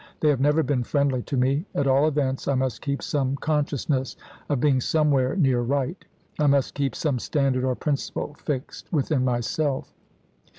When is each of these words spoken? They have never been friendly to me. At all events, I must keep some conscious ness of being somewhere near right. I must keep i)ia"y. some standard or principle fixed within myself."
They 0.19 0.29
have 0.29 0.41
never 0.41 0.63
been 0.63 0.83
friendly 0.83 1.21
to 1.21 1.37
me. 1.37 1.67
At 1.75 1.85
all 1.85 2.07
events, 2.07 2.47
I 2.47 2.55
must 2.55 2.81
keep 2.81 3.03
some 3.03 3.35
conscious 3.35 3.87
ness 3.87 4.15
of 4.49 4.59
being 4.59 4.81
somewhere 4.81 5.35
near 5.35 5.61
right. 5.61 6.03
I 6.39 6.47
must 6.47 6.73
keep 6.73 6.93
i)ia"y. 6.93 6.97
some 6.99 7.19
standard 7.19 7.63
or 7.63 7.75
principle 7.75 8.33
fixed 8.39 8.91
within 8.91 9.23
myself." 9.23 9.93